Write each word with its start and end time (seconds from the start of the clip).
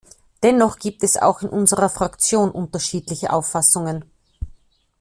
Dennoch 0.41 0.79
gibt 0.79 1.03
es 1.03 1.15
auch 1.17 1.43
in 1.43 1.49
unserer 1.49 1.87
Fraktion 1.87 2.49
unterschiedliche 2.49 3.31
Auffassungen. 3.31 4.03